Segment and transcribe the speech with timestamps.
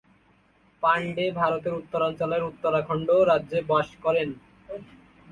[0.83, 4.29] পাণ্ডে ভারতের উত্তরাঞ্চলের উত্তরাখণ্ড রাজ্যে বাস করেন।